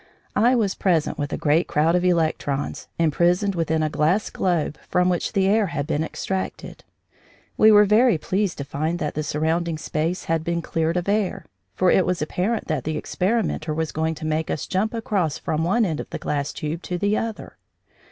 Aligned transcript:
I 0.35 0.55
was 0.55 0.73
present, 0.73 1.19
with 1.19 1.31
a 1.31 1.37
great 1.37 1.67
crowd 1.67 1.93
of 1.95 2.03
electrons, 2.03 2.87
imprisoned 2.97 3.53
within 3.53 3.83
a 3.83 3.89
glass 3.91 4.31
globe 4.31 4.79
from 4.89 5.09
which 5.09 5.33
the 5.33 5.45
air 5.45 5.67
had 5.67 5.85
been 5.85 6.03
extracted. 6.03 6.83
We 7.55 7.71
were 7.71 7.85
very 7.85 8.17
pleased 8.17 8.57
to 8.57 8.63
find 8.63 8.97
that 8.97 9.13
the 9.13 9.21
surrounding 9.21 9.77
space 9.77 10.23
had 10.23 10.43
been 10.43 10.63
cleared 10.63 10.97
of 10.97 11.07
air, 11.07 11.45
for 11.75 11.91
it 11.91 12.07
was 12.07 12.19
apparent 12.19 12.65
that 12.67 12.83
the 12.83 12.97
experimenter 12.97 13.75
was 13.75 13.91
going 13.91 14.15
to 14.15 14.25
make 14.25 14.49
us 14.49 14.65
jump 14.65 14.95
across 14.95 15.37
from 15.37 15.63
one 15.63 15.85
end 15.85 15.99
of 15.99 16.09
the 16.09 16.17
glass 16.17 16.51
tube 16.51 16.81
to 16.81 16.97
the 16.97 17.15
other. 17.15 17.57